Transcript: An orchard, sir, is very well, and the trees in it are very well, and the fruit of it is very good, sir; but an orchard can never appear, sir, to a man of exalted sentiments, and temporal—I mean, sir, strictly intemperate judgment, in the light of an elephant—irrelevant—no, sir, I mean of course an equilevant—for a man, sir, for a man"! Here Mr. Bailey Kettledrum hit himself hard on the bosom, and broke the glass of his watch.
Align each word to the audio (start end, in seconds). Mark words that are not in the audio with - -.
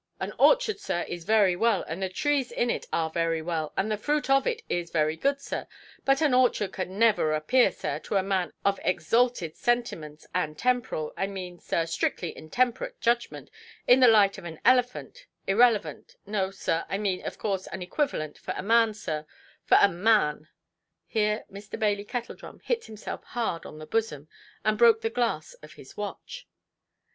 An 0.19 0.33
orchard, 0.39 0.79
sir, 0.79 1.03
is 1.07 1.25
very 1.25 1.55
well, 1.55 1.83
and 1.87 2.01
the 2.01 2.09
trees 2.09 2.51
in 2.51 2.71
it 2.71 2.87
are 2.91 3.11
very 3.11 3.39
well, 3.43 3.71
and 3.77 3.91
the 3.91 3.99
fruit 3.99 4.31
of 4.31 4.47
it 4.47 4.63
is 4.67 4.89
very 4.89 5.15
good, 5.15 5.39
sir; 5.39 5.67
but 6.05 6.21
an 6.23 6.33
orchard 6.33 6.73
can 6.73 6.97
never 6.97 7.33
appear, 7.33 7.71
sir, 7.71 7.99
to 7.99 8.15
a 8.15 8.23
man 8.23 8.51
of 8.65 8.79
exalted 8.83 9.55
sentiments, 9.55 10.25
and 10.33 10.57
temporal—I 10.57 11.27
mean, 11.27 11.59
sir, 11.59 11.85
strictly 11.85 12.35
intemperate 12.35 12.99
judgment, 12.99 13.51
in 13.85 13.99
the 13.99 14.07
light 14.07 14.39
of 14.39 14.43
an 14.43 14.59
elephant—irrelevant—no, 14.65 16.49
sir, 16.49 16.83
I 16.89 16.97
mean 16.97 17.23
of 17.23 17.37
course 17.37 17.67
an 17.67 17.81
equilevant—for 17.83 18.55
a 18.57 18.63
man, 18.63 18.95
sir, 18.95 19.27
for 19.65 19.77
a 19.79 19.87
man"! 19.87 20.47
Here 21.05 21.45
Mr. 21.51 21.77
Bailey 21.77 22.05
Kettledrum 22.05 22.59
hit 22.63 22.85
himself 22.85 23.23
hard 23.23 23.67
on 23.67 23.77
the 23.77 23.85
bosom, 23.85 24.29
and 24.65 24.79
broke 24.79 25.01
the 25.01 25.11
glass 25.11 25.53
of 25.61 25.73
his 25.73 25.95
watch. 25.95 26.47